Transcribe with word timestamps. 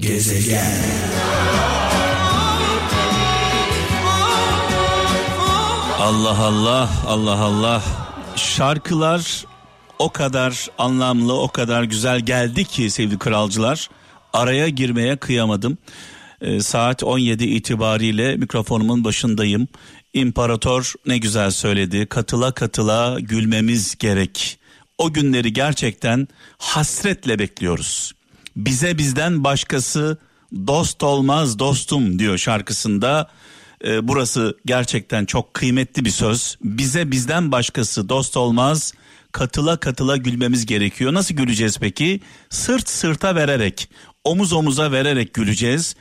Gezegen 0.00 0.82
Allah 5.98 6.38
Allah 6.38 6.90
Allah 7.06 7.38
Allah 7.38 7.82
şarkılar 8.36 9.44
o 9.98 10.12
kadar 10.12 10.66
anlamlı 10.78 11.40
o 11.40 11.48
kadar 11.48 11.82
güzel 11.84 12.20
geldi 12.20 12.64
ki 12.64 12.90
sevgili 12.90 13.18
kralcılar 13.18 13.88
araya 14.32 14.68
girmeye 14.68 15.16
kıyamadım. 15.16 15.78
Ee, 16.40 16.60
saat 16.60 17.02
17 17.02 17.44
itibariyle 17.44 18.36
mikrofonumun 18.36 19.04
başındayım. 19.04 19.68
İmparator 20.12 20.92
ne 21.06 21.18
güzel 21.18 21.50
söyledi. 21.50 22.06
Katıla 22.06 22.52
katıla 22.52 23.20
gülmemiz 23.20 23.98
gerek. 23.98 24.58
O 24.98 25.12
günleri 25.12 25.52
gerçekten 25.52 26.28
hasretle 26.58 27.38
bekliyoruz. 27.38 28.12
Bize 28.56 28.98
bizden 28.98 29.44
başkası 29.44 30.18
dost 30.66 31.02
olmaz 31.02 31.58
dostum 31.58 32.18
diyor 32.18 32.38
şarkısında. 32.38 33.30
Ee, 33.84 34.08
burası 34.08 34.56
gerçekten 34.66 35.24
çok 35.24 35.54
kıymetli 35.54 36.04
bir 36.04 36.10
söz. 36.10 36.58
Bize 36.64 37.10
bizden 37.10 37.52
başkası 37.52 38.08
dost 38.08 38.36
olmaz. 38.36 38.94
Katıla 39.32 39.76
katıla 39.76 40.16
gülmemiz 40.16 40.66
gerekiyor. 40.66 41.14
Nasıl 41.14 41.34
güleceğiz 41.34 41.78
peki? 41.80 42.20
Sırt 42.50 42.88
sırta 42.88 43.34
vererek, 43.34 43.88
omuz 44.24 44.52
omuza 44.52 44.92
vererek 44.92 45.34
güleceğiz. 45.34 45.96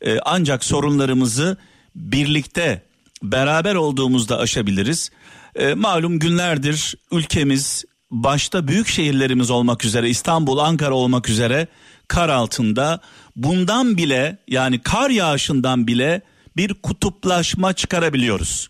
Ee, 0.00 0.18
ancak 0.24 0.64
sorunlarımızı 0.64 1.56
birlikte 1.94 2.82
beraber 3.22 3.74
olduğumuzda 3.74 4.38
aşabiliriz. 4.38 5.10
Ee, 5.56 5.74
malum 5.74 6.18
günlerdir 6.18 6.94
ülkemiz 7.12 7.84
başta 8.10 8.68
büyük 8.68 8.88
şehirlerimiz 8.88 9.50
olmak 9.50 9.84
üzere 9.84 10.08
İstanbul, 10.08 10.58
Ankara 10.58 10.94
olmak 10.94 11.28
üzere 11.28 11.68
kar 12.08 12.28
altında 12.28 13.00
bundan 13.36 13.96
bile 13.96 14.38
yani 14.48 14.82
kar 14.82 15.10
yağışından 15.10 15.86
bile 15.86 16.22
bir 16.56 16.74
kutuplaşma 16.74 17.72
çıkarabiliyoruz. 17.72 18.68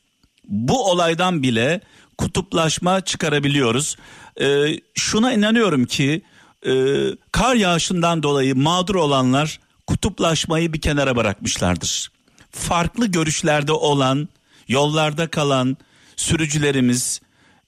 Bu 0.48 0.91
olaydan 0.91 1.42
bile 1.42 1.81
kutuplaşma 2.19 3.00
çıkarabiliyoruz. 3.00 3.97
Ee, 4.41 4.81
şuna 4.95 5.33
inanıyorum 5.33 5.84
ki 5.84 6.23
e, 6.67 6.73
kar 7.33 7.55
yağışından 7.55 8.23
dolayı 8.23 8.56
mağdur 8.56 8.95
olanlar 8.95 9.61
kutuplaşmayı 9.86 10.73
bir 10.73 10.80
kenara 10.80 11.17
bırakmışlardır. 11.17 12.11
Farklı 12.51 13.06
görüşlerde 13.06 13.73
olan, 13.73 14.28
yollarda 14.69 15.27
kalan 15.27 15.77
sürücülerimiz, 16.17 17.20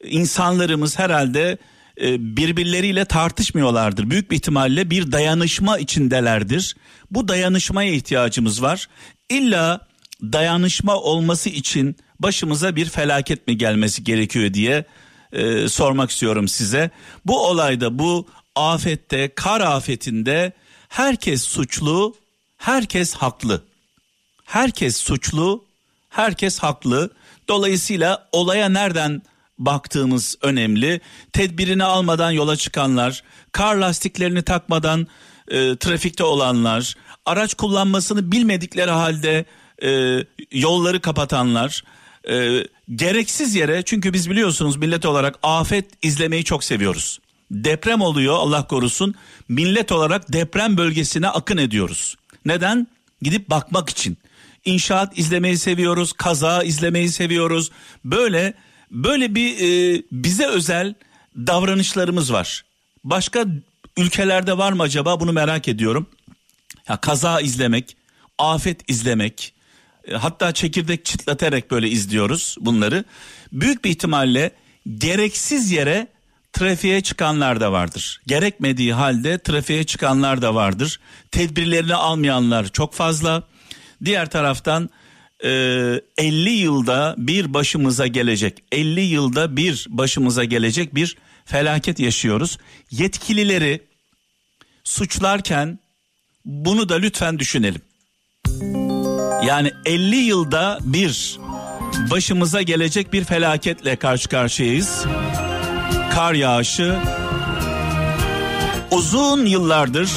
insanlarımız 0.04 0.98
herhalde 0.98 1.58
birbirleriyle 2.18 3.04
tartışmıyorlardır. 3.04 4.10
Büyük 4.10 4.30
bir 4.30 4.36
ihtimalle 4.36 4.90
bir 4.90 5.12
dayanışma 5.12 5.78
içindelerdir. 5.78 6.76
Bu 7.10 7.28
dayanışmaya 7.28 7.92
ihtiyacımız 7.92 8.62
var. 8.62 8.88
İlla 9.30 9.86
dayanışma 10.22 10.96
olması 10.96 11.48
için 11.48 11.96
başımıza 12.20 12.76
bir 12.76 12.86
felaket 12.88 13.48
mi 13.48 13.58
gelmesi 13.58 14.04
gerekiyor 14.04 14.54
diye 14.54 14.84
e, 15.32 15.68
sormak 15.68 16.10
istiyorum 16.10 16.48
size. 16.48 16.90
Bu 17.26 17.46
olayda 17.46 17.98
bu 17.98 18.28
afette 18.54 19.34
kar 19.34 19.60
afetinde 19.60 20.52
herkes 20.88 21.42
suçlu 21.42 22.16
herkes 22.56 23.14
haklı. 23.14 23.64
Herkes 24.44 24.96
suçlu 24.96 25.64
herkes 26.08 26.58
haklı. 26.58 27.10
Dolayısıyla 27.48 28.28
olaya 28.32 28.68
nereden 28.68 29.22
baktığımız 29.58 30.36
önemli. 30.42 31.00
Tedbirini 31.32 31.84
almadan 31.84 32.30
yola 32.30 32.56
çıkanlar, 32.56 33.22
kar 33.52 33.76
lastiklerini 33.76 34.42
takmadan 34.42 35.06
e, 35.48 35.76
trafikte 35.76 36.24
olanlar, 36.24 36.94
araç 37.26 37.54
kullanmasını 37.54 38.32
bilmedikleri 38.32 38.90
halde 38.90 39.44
e, 39.82 40.18
yolları 40.52 41.00
kapatanlar, 41.00 41.82
e, 42.30 42.66
gereksiz 42.94 43.54
yere 43.54 43.82
çünkü 43.82 44.12
biz 44.12 44.30
biliyorsunuz 44.30 44.76
millet 44.76 45.06
olarak 45.06 45.38
afet 45.42 45.86
izlemeyi 46.02 46.44
çok 46.44 46.64
seviyoruz. 46.64 47.18
Deprem 47.50 48.00
oluyor 48.00 48.34
Allah 48.34 48.66
korusun 48.66 49.14
millet 49.48 49.92
olarak 49.92 50.32
deprem 50.32 50.76
bölgesine 50.76 51.28
akın 51.28 51.56
ediyoruz. 51.56 52.16
Neden? 52.44 52.86
Gidip 53.22 53.50
bakmak 53.50 53.90
için. 53.90 54.18
İnşaat 54.64 55.18
izlemeyi 55.18 55.58
seviyoruz, 55.58 56.12
kaza 56.12 56.62
izlemeyi 56.62 57.08
seviyoruz. 57.08 57.70
Böyle 58.04 58.54
böyle 58.90 59.34
bir 59.34 59.56
e, 59.60 60.02
bize 60.12 60.46
özel 60.46 60.94
davranışlarımız 61.36 62.32
var. 62.32 62.64
Başka 63.04 63.44
ülkelerde 63.96 64.58
var 64.58 64.72
mı 64.72 64.82
acaba 64.82 65.20
bunu 65.20 65.32
merak 65.32 65.68
ediyorum. 65.68 66.06
Ya 66.88 66.96
kaza 66.96 67.40
izlemek, 67.40 67.96
afet 68.38 68.90
izlemek, 68.90 69.54
e, 70.08 70.14
hatta 70.14 70.52
çekirdek 70.52 71.04
çıtlatarak 71.04 71.70
böyle 71.70 71.88
izliyoruz 71.88 72.56
bunları. 72.60 73.04
Büyük 73.52 73.84
bir 73.84 73.90
ihtimalle 73.90 74.50
gereksiz 74.98 75.70
yere 75.70 76.08
trafiğe 76.52 77.00
çıkanlar 77.00 77.60
da 77.60 77.72
vardır. 77.72 78.20
Gerekmediği 78.26 78.92
halde 78.92 79.38
trafiğe 79.38 79.84
çıkanlar 79.84 80.42
da 80.42 80.54
vardır. 80.54 81.00
Tedbirlerini 81.30 81.94
almayanlar 81.94 82.68
çok 82.68 82.94
fazla. 82.94 83.42
Diğer 84.04 84.30
taraftan 84.30 84.90
e, 85.44 85.48
50 86.18 86.50
yılda 86.50 87.14
bir 87.18 87.54
başımıza 87.54 88.06
gelecek, 88.06 88.64
50 88.72 89.00
yılda 89.00 89.56
bir 89.56 89.86
başımıza 89.88 90.44
gelecek 90.44 90.94
bir 90.94 91.16
felaket 91.44 91.98
yaşıyoruz. 91.98 92.58
Yetkilileri 92.90 93.82
suçlarken 94.84 95.78
bunu 96.44 96.88
da 96.88 96.94
lütfen 96.94 97.38
düşünelim. 97.38 97.80
Yani 99.46 99.72
50 99.86 100.16
yılda 100.16 100.78
bir 100.82 101.38
başımıza 102.10 102.62
gelecek 102.62 103.12
bir 103.12 103.24
felaketle 103.24 103.96
karşı 103.96 104.28
karşıyayız. 104.28 105.04
Kar 106.12 106.34
yağışı 106.34 106.98
uzun 108.90 109.46
yıllardır 109.46 110.10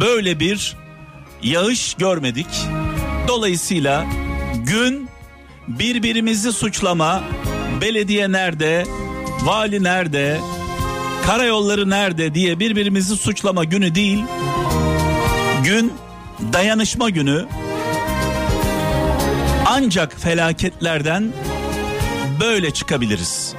böyle 0.00 0.40
bir 0.40 0.76
yağış 1.42 1.94
görmedik. 1.94 2.46
Dolayısıyla 3.28 4.06
gün 4.66 5.08
birbirimizi 5.68 6.52
suçlama, 6.52 7.24
belediye 7.80 8.32
nerede, 8.32 8.84
vali 9.42 9.82
nerede, 9.82 10.40
karayolları 11.26 11.90
nerede 11.90 12.34
diye 12.34 12.60
birbirimizi 12.60 13.16
suçlama 13.16 13.64
günü 13.64 13.94
değil. 13.94 14.24
Gün 15.64 15.92
dayanışma 16.52 17.10
günü. 17.10 17.46
Ancak 19.66 20.20
felaketlerden 20.20 21.32
böyle 22.40 22.70
çıkabiliriz. 22.70 23.54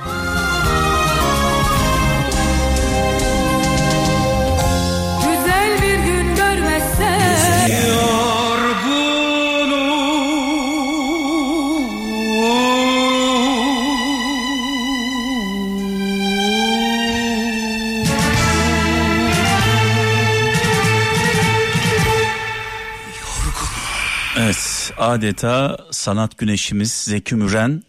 Adeta 25.05 25.77
sanat 25.91 26.37
güneşimiz 26.37 26.91
Zeki 26.91 27.35
Müren 27.35 27.83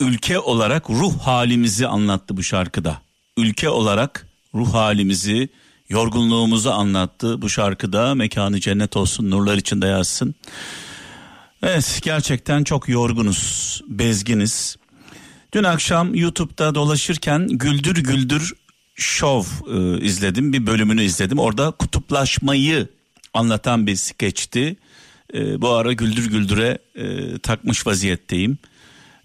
ülke 0.00 0.38
olarak 0.38 0.90
ruh 0.90 1.18
halimizi 1.18 1.86
anlattı 1.86 2.36
bu 2.36 2.42
şarkıda. 2.42 3.00
Ülke 3.36 3.68
olarak 3.68 4.26
ruh 4.54 4.74
halimizi, 4.74 5.48
yorgunluğumuzu 5.88 6.70
anlattı 6.70 7.42
bu 7.42 7.48
şarkıda. 7.48 8.14
Mekanı 8.14 8.60
cennet 8.60 8.96
olsun, 8.96 9.30
nurlar 9.30 9.56
içinde 9.56 9.86
yazsın. 9.86 10.34
Evet 11.62 12.00
gerçekten 12.02 12.64
çok 12.64 12.88
yorgunuz, 12.88 13.80
bezginiz. 13.88 14.76
Dün 15.52 15.64
akşam 15.64 16.14
YouTube'da 16.14 16.74
dolaşırken 16.74 17.48
Güldür 17.48 17.96
Güldür 17.96 18.52
Şov 18.94 19.44
e, 19.74 20.00
izledim. 20.00 20.52
Bir 20.52 20.66
bölümünü 20.66 21.02
izledim. 21.02 21.38
Orada 21.38 21.70
kutuplaşmayı 21.70 22.88
anlatan 23.34 23.86
bir 23.86 23.96
skeçti. 23.96 24.76
E, 25.34 25.60
bu 25.60 25.68
ara 25.68 25.92
Güldür 25.92 26.30
Güldür'e 26.30 26.78
e, 26.94 27.38
takmış 27.38 27.86
vaziyetteyim. 27.86 28.58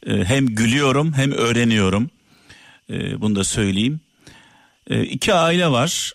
E, 0.06 0.24
hem 0.24 0.48
gülüyorum 0.48 1.14
hem 1.14 1.32
öğreniyorum. 1.32 2.10
E, 2.90 3.22
bunu 3.22 3.36
da 3.36 3.44
söyleyeyim. 3.44 4.00
E, 4.90 5.04
iki 5.04 5.34
aile 5.34 5.72
var. 5.72 6.14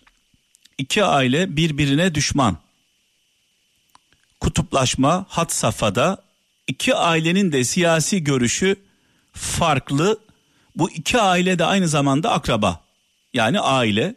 İki 0.77 1.03
aile 1.03 1.55
birbirine 1.55 2.15
düşman. 2.15 2.57
Kutuplaşma 4.39 5.25
hat 5.29 5.53
safhada. 5.53 6.17
İki 6.67 6.95
ailenin 6.95 7.51
de 7.51 7.63
siyasi 7.63 8.23
görüşü 8.23 8.75
farklı. 9.33 10.19
Bu 10.75 10.91
iki 10.91 11.19
aile 11.21 11.59
de 11.59 11.65
aynı 11.65 11.87
zamanda 11.87 12.31
akraba. 12.31 12.83
Yani 13.33 13.59
aile. 13.59 14.15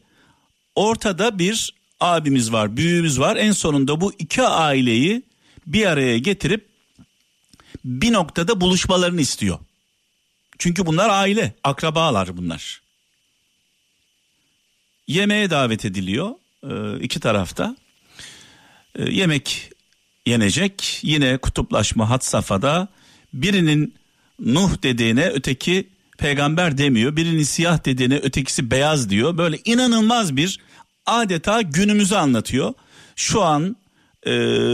Ortada 0.74 1.38
bir 1.38 1.74
abimiz 2.00 2.52
var, 2.52 2.76
büyüğümüz 2.76 3.20
var. 3.20 3.36
En 3.36 3.52
sonunda 3.52 4.00
bu 4.00 4.12
iki 4.18 4.42
aileyi 4.42 5.27
bir 5.68 5.86
araya 5.86 6.18
getirip 6.18 6.68
bir 7.84 8.12
noktada 8.12 8.60
buluşmalarını 8.60 9.20
istiyor. 9.20 9.58
Çünkü 10.58 10.86
bunlar 10.86 11.08
aile, 11.08 11.54
akrabalar 11.64 12.36
bunlar. 12.36 12.80
Yemeğe 15.06 15.50
davet 15.50 15.84
ediliyor 15.84 16.30
e, 16.70 17.00
iki 17.00 17.20
tarafta. 17.20 17.76
E, 18.94 19.10
yemek 19.10 19.70
yenecek. 20.26 21.00
Yine 21.02 21.38
kutuplaşma 21.38 22.10
hat 22.10 22.24
safhada. 22.24 22.88
Birinin 23.34 23.94
Nuh 24.38 24.82
dediğine 24.82 25.26
öteki 25.28 25.88
peygamber 26.18 26.78
demiyor. 26.78 27.16
Birinin 27.16 27.42
siyah 27.42 27.84
dediğine 27.84 28.16
ötekisi 28.16 28.70
beyaz 28.70 29.10
diyor. 29.10 29.38
Böyle 29.38 29.58
inanılmaz 29.64 30.36
bir 30.36 30.60
adeta 31.06 31.62
günümüzü 31.62 32.14
anlatıyor. 32.14 32.74
Şu 33.16 33.42
an 33.42 33.76
e, 34.26 34.30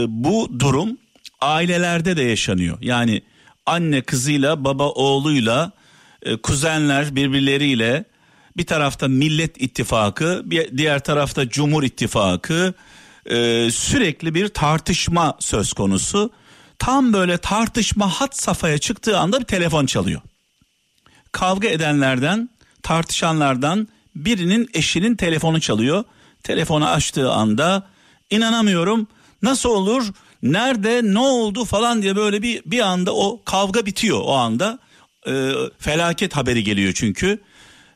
bu 0.07 0.59
durum 0.59 0.97
ailelerde 1.41 2.17
de 2.17 2.21
yaşanıyor. 2.23 2.77
Yani 2.81 3.21
anne 3.65 4.01
kızıyla 4.01 4.63
baba 4.63 4.89
oğluyla 4.89 5.71
e, 6.21 6.37
kuzenler 6.37 7.15
birbirleriyle 7.15 8.05
bir 8.57 8.65
tarafta 8.65 9.07
Millet 9.07 9.61
İttifakı 9.61 10.41
bir 10.45 10.77
diğer 10.77 10.99
tarafta 10.99 11.49
Cumhur 11.49 11.83
İttifakı 11.83 12.73
e, 13.25 13.69
sürekli 13.71 14.35
bir 14.35 14.47
tartışma 14.47 15.37
söz 15.39 15.73
konusu. 15.73 16.31
Tam 16.79 17.13
böyle 17.13 17.37
tartışma 17.37 18.09
hat 18.09 18.37
safhaya 18.37 18.77
çıktığı 18.77 19.17
anda 19.17 19.39
bir 19.39 19.45
telefon 19.45 19.85
çalıyor. 19.85 20.21
Kavga 21.31 21.67
edenlerden 21.67 22.49
tartışanlardan 22.83 23.87
birinin 24.15 24.69
eşinin 24.73 25.15
telefonu 25.15 25.61
çalıyor. 25.61 26.03
Telefonu 26.43 26.87
açtığı 26.87 27.31
anda 27.31 27.87
inanamıyorum 28.29 29.07
nasıl 29.45 29.69
olur? 29.69 30.13
Nerede? 30.43 31.01
Ne 31.03 31.19
oldu 31.19 31.65
falan 31.65 32.01
diye 32.01 32.15
böyle 32.15 32.41
bir 32.41 32.61
bir 32.65 32.79
anda 32.79 33.15
o 33.15 33.41
kavga 33.45 33.85
bitiyor 33.85 34.21
o 34.23 34.33
anda. 34.33 34.79
E, 35.27 35.51
felaket 35.79 36.35
haberi 36.35 36.63
geliyor 36.63 36.93
çünkü. 36.95 37.39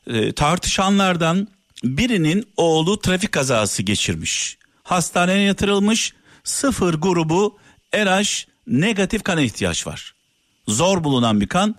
E, 0.06 0.32
tartışanlardan 0.32 1.48
birinin 1.84 2.44
oğlu 2.56 3.00
trafik 3.00 3.32
kazası 3.32 3.82
geçirmiş. 3.82 4.58
Hastaneye 4.82 5.42
yatırılmış. 5.42 6.12
Sıfır 6.44 6.94
grubu 6.94 7.58
RH 7.94 8.46
negatif 8.66 9.22
kana 9.22 9.40
ihtiyaç 9.40 9.86
var. 9.86 10.14
Zor 10.68 11.04
bulunan 11.04 11.40
bir 11.40 11.46
kan. 11.46 11.74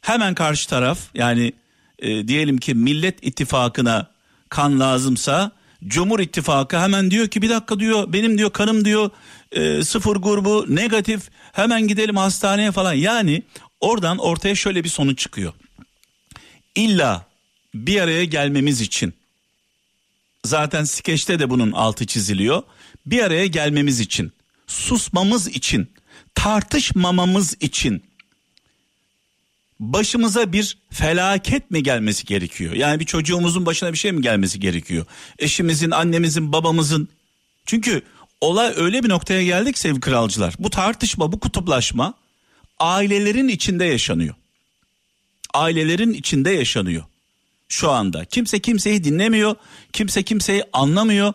Hemen 0.00 0.34
karşı 0.34 0.68
taraf 0.68 0.98
yani 1.14 1.52
e, 1.98 2.28
diyelim 2.28 2.58
ki 2.58 2.74
Millet 2.74 3.26
İttifakı'na 3.26 4.10
kan 4.48 4.80
lazımsa 4.80 5.52
Cumhur 5.86 6.20
İttifakı 6.20 6.78
hemen 6.78 7.10
diyor 7.10 7.28
ki 7.28 7.42
bir 7.42 7.50
dakika 7.50 7.80
diyor 7.80 8.12
benim 8.12 8.38
diyor 8.38 8.50
kanım 8.50 8.84
diyor 8.84 9.10
e, 9.52 9.84
sıfır 9.84 10.16
grubu 10.16 10.66
negatif 10.68 11.30
hemen 11.52 11.88
gidelim 11.88 12.16
hastaneye 12.16 12.72
falan. 12.72 12.92
Yani 12.92 13.42
oradan 13.80 14.18
ortaya 14.18 14.54
şöyle 14.54 14.84
bir 14.84 14.88
sonuç 14.88 15.18
çıkıyor. 15.18 15.52
İlla 16.74 17.26
bir 17.74 18.00
araya 18.00 18.24
gelmemiz 18.24 18.80
için 18.80 19.14
zaten 20.44 20.84
skeçte 20.84 21.38
de 21.38 21.50
bunun 21.50 21.72
altı 21.72 22.06
çiziliyor. 22.06 22.62
Bir 23.06 23.22
araya 23.22 23.46
gelmemiz 23.46 24.00
için, 24.00 24.32
susmamız 24.66 25.48
için, 25.48 25.88
tartışmamamız 26.34 27.56
için 27.60 28.02
başımıza 29.80 30.52
bir 30.52 30.78
felaket 30.90 31.70
mi 31.70 31.82
gelmesi 31.82 32.24
gerekiyor? 32.24 32.72
Yani 32.72 33.00
bir 33.00 33.04
çocuğumuzun 33.06 33.66
başına 33.66 33.92
bir 33.92 33.98
şey 33.98 34.12
mi 34.12 34.22
gelmesi 34.22 34.60
gerekiyor? 34.60 35.06
Eşimizin, 35.38 35.90
annemizin, 35.90 36.52
babamızın. 36.52 37.08
Çünkü 37.66 38.02
olay 38.40 38.72
öyle 38.76 39.02
bir 39.02 39.08
noktaya 39.08 39.42
geldik 39.42 39.78
sevgili 39.78 40.00
kralcılar. 40.00 40.54
Bu 40.58 40.70
tartışma, 40.70 41.32
bu 41.32 41.40
kutuplaşma 41.40 42.14
ailelerin 42.78 43.48
içinde 43.48 43.84
yaşanıyor. 43.84 44.34
Ailelerin 45.54 46.12
içinde 46.12 46.50
yaşanıyor 46.50 47.04
şu 47.68 47.90
anda. 47.90 48.24
Kimse 48.24 48.58
kimseyi 48.58 49.04
dinlemiyor, 49.04 49.54
kimse 49.92 50.22
kimseyi 50.22 50.64
anlamıyor. 50.72 51.32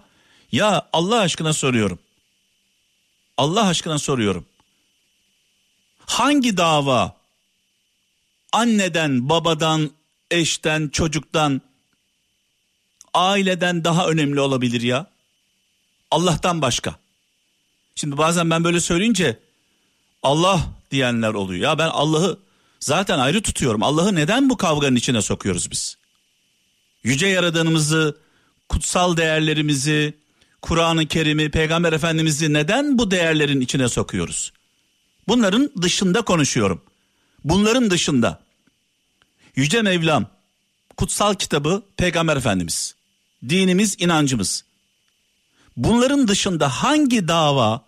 Ya 0.52 0.90
Allah 0.94 1.20
aşkına 1.20 1.54
soruyorum. 1.54 2.00
Allah 3.38 3.68
aşkına 3.68 4.00
soruyorum. 4.00 4.46
Hangi 6.06 6.58
dava 6.58 7.16
anneden, 8.52 9.30
babadan, 9.30 9.92
eşten, 10.32 10.90
çocuktan, 10.90 11.62
aileden 13.14 13.84
daha 13.84 14.08
önemli 14.08 14.40
olabilir 14.40 14.82
ya? 14.82 15.08
Allah'tan 16.12 16.62
başka. 16.62 16.96
Şimdi 17.96 18.18
bazen 18.18 18.50
ben 18.50 18.64
böyle 18.64 18.80
söyleyince 18.80 19.40
Allah 20.24 20.62
diyenler 20.92 21.34
oluyor. 21.34 21.62
Ya 21.64 21.78
ben 21.78 21.88
Allah'ı 21.90 22.40
zaten 22.80 23.20
ayrı 23.20 23.42
tutuyorum. 23.42 23.84
Allah'ı 23.84 24.16
neden 24.16 24.50
bu 24.50 24.58
kavganın 24.58 24.96
içine 24.96 25.22
sokuyoruz 25.22 25.72
biz? 25.72 25.98
Yüce 27.04 27.28
yaradanımızı, 27.28 28.18
kutsal 28.70 29.18
değerlerimizi, 29.18 30.14
Kur'an-ı 30.62 31.08
Kerim'i, 31.08 31.52
Peygamber 31.52 31.94
Efendimiz'i 31.94 32.54
neden 32.54 32.98
bu 32.98 33.12
değerlerin 33.12 33.62
içine 33.62 33.90
sokuyoruz? 33.90 34.54
Bunların 35.28 35.72
dışında 35.82 36.22
konuşuyorum. 36.22 36.82
Bunların 37.44 37.92
dışında 37.92 38.40
Yüce 39.56 39.82
Mevlam, 39.82 40.26
kutsal 40.98 41.36
kitabı 41.36 41.84
Peygamber 41.98 42.38
Efendimiz, 42.38 42.96
dinimiz, 43.50 43.96
inancımız. 44.00 44.64
Bunların 45.78 46.28
dışında 46.28 46.70
hangi 46.70 47.28
dava, 47.28 47.86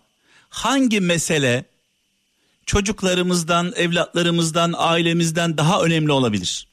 hangi 0.48 1.00
mesele 1.00 1.64
çocuklarımızdan, 2.66 3.72
evlatlarımızdan, 3.76 4.74
ailemizden 4.76 5.58
daha 5.58 5.82
önemli 5.82 6.12
olabilir? 6.12 6.66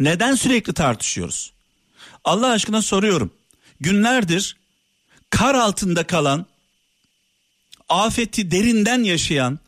Neden 0.00 0.34
sürekli 0.34 0.72
tartışıyoruz? 0.74 1.52
Allah 2.24 2.50
aşkına 2.50 2.82
soruyorum. 2.82 3.30
Günlerdir 3.80 4.56
kar 5.30 5.54
altında 5.54 6.06
kalan, 6.06 6.46
afeti 7.88 8.50
derinden 8.50 9.02
yaşayan, 9.02 9.58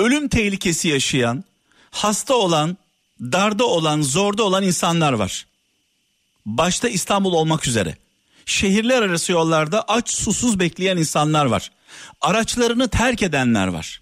ölüm 0.00 0.28
tehlikesi 0.28 0.88
yaşayan, 0.88 1.44
hasta 1.90 2.34
olan, 2.34 2.76
darda 3.20 3.64
olan, 3.64 4.02
zorda 4.02 4.42
olan 4.42 4.62
insanlar 4.62 5.12
var. 5.12 5.46
Başta 6.46 6.88
İstanbul 6.88 7.32
olmak 7.32 7.66
üzere. 7.66 7.96
Şehirler 8.46 9.02
arası 9.02 9.32
yollarda 9.32 9.82
aç 9.88 10.10
susuz 10.10 10.60
bekleyen 10.60 10.96
insanlar 10.96 11.44
var. 11.44 11.70
Araçlarını 12.20 12.88
terk 12.88 13.22
edenler 13.22 13.66
var. 13.66 14.00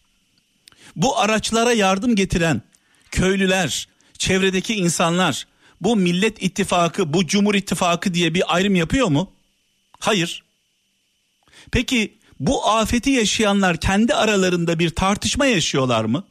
Bu 0.97 1.19
araçlara 1.19 1.73
yardım 1.73 2.17
getiren 2.17 2.63
köylüler, 3.11 3.89
çevredeki 4.19 4.75
insanlar 4.75 5.47
bu 5.81 5.97
Millet 5.97 6.43
İttifakı, 6.43 7.13
bu 7.13 7.27
Cumhur 7.27 7.55
İttifakı 7.55 8.15
diye 8.15 8.35
bir 8.35 8.55
ayrım 8.55 8.75
yapıyor 8.75 9.09
mu? 9.09 9.33
Hayır. 10.01 10.43
Peki 11.73 12.18
bu 12.41 12.69
afeti 12.69 13.11
yaşayanlar 13.11 13.77
kendi 13.77 14.15
aralarında 14.15 14.79
bir 14.79 14.91
tartışma 14.91 15.47
yaşıyorlar 15.47 16.05
mı? 16.05 16.25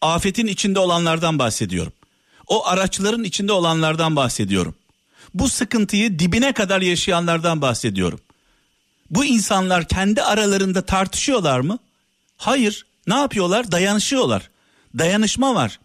Afetin 0.00 0.46
içinde 0.46 0.78
olanlardan 0.78 1.38
bahsediyorum. 1.38 1.92
O 2.46 2.66
araçların 2.66 3.24
içinde 3.24 3.52
olanlardan 3.52 4.16
bahsediyorum. 4.16 4.74
Bu 5.34 5.48
sıkıntıyı 5.48 6.18
dibine 6.18 6.52
kadar 6.52 6.80
yaşayanlardan 6.80 7.62
bahsediyorum. 7.62 8.20
Bu 9.10 9.24
insanlar 9.24 9.88
kendi 9.88 10.22
aralarında 10.22 10.82
tartışıyorlar 10.86 11.60
mı? 11.60 11.78
Hayır. 12.36 12.86
Ne 13.06 13.14
yapıyorlar? 13.14 13.72
Dayanışıyorlar. 13.72 14.50
Dayanışma 14.98 15.54
var. 15.54 15.80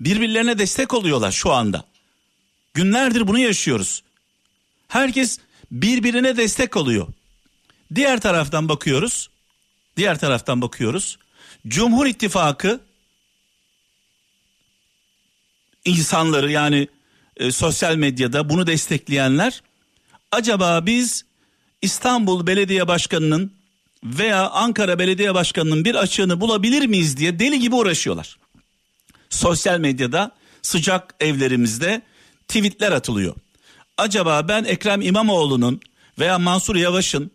Birbirlerine 0.00 0.58
destek 0.58 0.94
oluyorlar 0.94 1.32
şu 1.32 1.52
anda. 1.52 1.84
Günlerdir 2.74 3.28
bunu 3.28 3.38
yaşıyoruz. 3.38 4.02
Herkes 4.88 5.38
birbirine 5.70 6.36
destek 6.36 6.76
oluyor. 6.76 7.06
Diğer 7.94 8.20
taraftan 8.20 8.68
bakıyoruz. 8.68 9.30
Diğer 9.96 10.18
taraftan 10.18 10.62
bakıyoruz. 10.62 11.18
Cumhur 11.68 12.06
İttifakı 12.06 12.80
insanları 15.84 16.50
yani 16.50 16.88
e, 17.36 17.52
sosyal 17.52 17.96
medyada 17.96 18.48
bunu 18.48 18.66
destekleyenler 18.66 19.62
acaba 20.32 20.86
biz 20.86 21.24
İstanbul 21.82 22.46
Belediye 22.46 22.88
Başkanı'nın 22.88 23.52
veya 24.04 24.50
Ankara 24.50 24.98
Belediye 24.98 25.34
Başkanı'nın 25.34 25.84
bir 25.84 25.94
açığını 25.94 26.40
bulabilir 26.40 26.86
miyiz 26.86 27.16
diye 27.16 27.38
deli 27.38 27.60
gibi 27.60 27.74
uğraşıyorlar. 27.74 28.38
Sosyal 29.30 29.78
medyada 29.78 30.30
sıcak 30.62 31.14
evlerimizde 31.20 32.02
tweetler 32.48 32.92
atılıyor. 32.92 33.34
Acaba 33.96 34.48
ben 34.48 34.64
Ekrem 34.64 35.02
İmamoğlu'nun 35.02 35.80
veya 36.18 36.38
Mansur 36.38 36.76
Yavaş'ın 36.76 37.30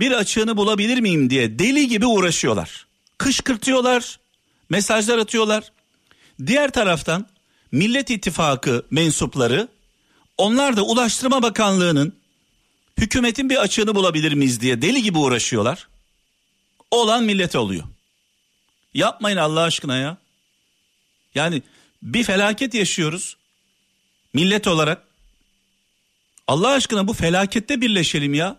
bir 0.00 0.12
açığını 0.12 0.56
bulabilir 0.56 0.98
miyim 1.00 1.30
diye 1.30 1.58
deli 1.58 1.88
gibi 1.88 2.06
uğraşıyorlar. 2.06 2.86
Kışkırtıyorlar, 3.18 4.18
mesajlar 4.70 5.18
atıyorlar. 5.18 5.72
Diğer 6.46 6.70
taraftan 6.70 7.26
Millet 7.72 8.10
İttifakı 8.10 8.86
mensupları 8.90 9.68
Onlar 10.38 10.76
da 10.76 10.82
Ulaştırma 10.82 11.42
Bakanlığı'nın 11.42 12.16
hükümetin 12.98 13.50
bir 13.50 13.56
açığını 13.56 13.94
bulabilir 13.94 14.32
miyiz 14.32 14.60
diye 14.60 14.82
deli 14.82 15.02
gibi 15.02 15.18
uğraşıyorlar. 15.18 15.88
Olan 16.90 17.24
millete 17.24 17.58
oluyor. 17.58 17.84
Yapmayın 18.94 19.36
Allah 19.36 19.60
aşkına 19.60 19.96
ya. 19.96 20.16
Yani 21.34 21.62
bir 22.02 22.24
felaket 22.24 22.74
yaşıyoruz. 22.74 23.36
Millet 24.32 24.66
olarak. 24.66 25.02
Allah 26.46 26.68
aşkına 26.68 27.08
bu 27.08 27.12
felakette 27.12 27.80
birleşelim 27.80 28.34
ya. 28.34 28.56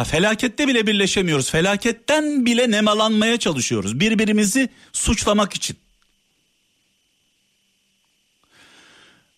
Ya 0.00 0.04
felakette 0.04 0.68
bile 0.68 0.86
birleşemiyoruz. 0.86 1.50
Felaketten 1.50 2.46
bile 2.46 2.70
nemalanmaya 2.70 3.36
çalışıyoruz. 3.36 4.00
Birbirimizi 4.00 4.68
suçlamak 4.92 5.54
için. 5.54 5.76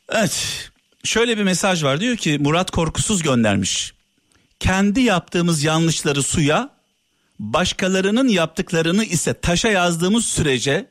Evet. 0.08 0.70
Şöyle 1.04 1.38
bir 1.38 1.42
mesaj 1.42 1.84
var. 1.84 2.00
Diyor 2.00 2.16
ki 2.16 2.38
Murat 2.40 2.70
Korkusuz 2.70 3.22
göndermiş. 3.22 3.92
Kendi 4.60 5.00
yaptığımız 5.00 5.64
yanlışları 5.64 6.22
suya, 6.22 6.70
başkalarının 7.38 8.28
yaptıklarını 8.28 9.04
ise 9.04 9.40
taşa 9.40 9.68
yazdığımız 9.68 10.26
sürece 10.26 10.90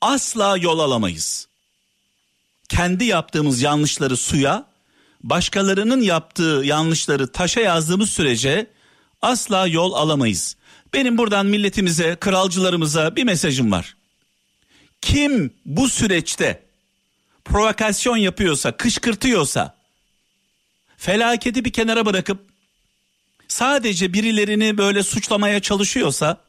asla 0.00 0.56
yol 0.56 0.78
alamayız. 0.78 1.48
Kendi 2.68 3.04
yaptığımız 3.04 3.62
yanlışları 3.62 4.16
suya, 4.16 4.66
başkalarının 5.22 6.00
yaptığı 6.00 6.62
yanlışları 6.64 7.32
taşa 7.32 7.60
yazdığımız 7.60 8.10
sürece 8.10 8.66
asla 9.22 9.66
yol 9.66 9.92
alamayız. 9.92 10.56
Benim 10.94 11.18
buradan 11.18 11.46
milletimize, 11.46 12.16
kralcılarımıza 12.20 13.16
bir 13.16 13.24
mesajım 13.24 13.72
var. 13.72 13.96
Kim 15.00 15.54
bu 15.66 15.88
süreçte 15.88 16.62
provokasyon 17.44 18.16
yapıyorsa, 18.16 18.76
kışkırtıyorsa, 18.76 19.74
felaketi 20.96 21.64
bir 21.64 21.72
kenara 21.72 22.06
bırakıp 22.06 22.46
sadece 23.48 24.12
birilerini 24.12 24.78
böyle 24.78 25.02
suçlamaya 25.02 25.60
çalışıyorsa 25.60 26.40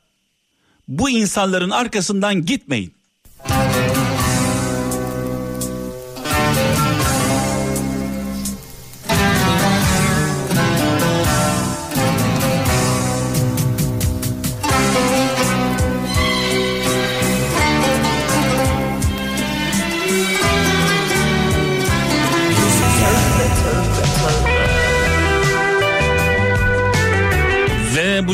bu 0.87 1.09
insanların 1.09 1.69
arkasından 1.69 2.45
gitmeyin. 2.45 2.93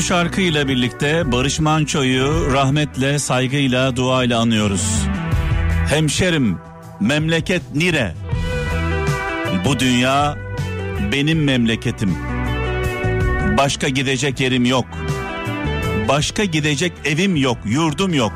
Şarkıyla 0.07 0.67
birlikte 0.67 1.31
Barış 1.31 1.59
Manço'yu 1.59 2.53
rahmetle, 2.53 3.19
saygıyla, 3.19 3.95
duayla 3.95 4.39
anıyoruz. 4.39 5.01
Hemşerim, 5.89 6.59
memleket 6.99 7.61
nire? 7.75 8.15
Bu 9.65 9.79
dünya 9.79 10.35
benim 11.11 11.43
memleketim. 11.43 12.17
Başka 13.57 13.89
gidecek 13.89 14.39
yerim 14.39 14.65
yok. 14.65 14.85
Başka 16.07 16.43
gidecek 16.43 16.93
evim 17.05 17.35
yok, 17.35 17.57
yurdum 17.65 18.13
yok. 18.13 18.33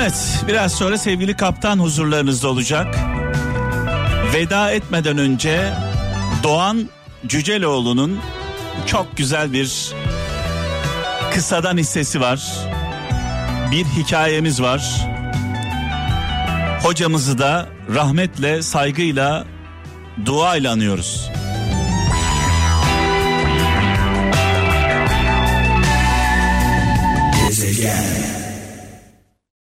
Evet, 0.00 0.44
biraz 0.48 0.72
sonra 0.72 0.98
sevgili 0.98 1.36
kaptan 1.36 1.78
huzurlarınızda 1.78 2.48
olacak. 2.48 2.96
Veda 4.34 4.70
etmeden 4.70 5.18
önce 5.18 5.72
Doğan 6.42 6.88
Cüceloğlu'nun 7.26 8.20
çok 8.86 9.16
güzel 9.16 9.52
bir 9.52 9.92
kısadan 11.34 11.78
hissesi 11.78 12.20
var. 12.20 12.68
Bir 13.70 13.84
hikayemiz 13.84 14.62
var. 14.62 15.08
Hocamızı 16.82 17.38
da 17.38 17.68
rahmetle, 17.94 18.62
saygıyla, 18.62 19.44
duayla 20.26 20.72
anıyoruz. 20.72 21.30